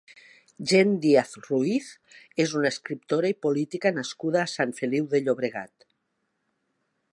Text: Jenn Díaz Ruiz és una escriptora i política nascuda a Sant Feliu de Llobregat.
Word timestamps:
Jenn 0.69 0.93
Díaz 1.01 1.33
Ruiz 1.47 1.89
és 2.45 2.55
una 2.61 2.71
escriptora 2.75 3.31
i 3.35 3.37
política 3.47 3.93
nascuda 3.99 4.43
a 4.45 4.49
Sant 4.55 4.75
Feliu 4.81 5.09
de 5.15 5.25
Llobregat. 5.27 5.89